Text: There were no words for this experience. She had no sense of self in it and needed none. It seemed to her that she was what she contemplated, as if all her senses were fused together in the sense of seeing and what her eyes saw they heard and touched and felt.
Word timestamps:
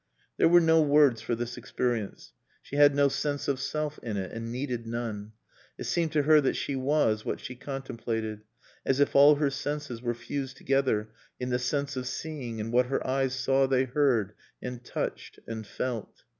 There 0.37 0.47
were 0.49 0.61
no 0.61 0.81
words 0.81 1.21
for 1.21 1.35
this 1.35 1.57
experience. 1.57 2.33
She 2.63 2.75
had 2.75 2.95
no 2.95 3.07
sense 3.07 3.47
of 3.47 3.59
self 3.59 3.99
in 4.01 4.17
it 4.17 4.31
and 4.31 4.51
needed 4.51 4.87
none. 4.87 5.33
It 5.77 5.83
seemed 5.83 6.11
to 6.13 6.23
her 6.23 6.41
that 6.41 6.55
she 6.55 6.75
was 6.75 7.23
what 7.23 7.39
she 7.39 7.53
contemplated, 7.53 8.41
as 8.83 8.99
if 8.99 9.15
all 9.15 9.35
her 9.35 9.51
senses 9.51 10.01
were 10.01 10.15
fused 10.15 10.57
together 10.57 11.11
in 11.39 11.49
the 11.51 11.59
sense 11.59 11.95
of 11.97 12.07
seeing 12.07 12.59
and 12.59 12.73
what 12.73 12.87
her 12.87 13.05
eyes 13.05 13.35
saw 13.35 13.67
they 13.67 13.83
heard 13.83 14.33
and 14.59 14.83
touched 14.83 15.37
and 15.45 15.67
felt. 15.67 16.23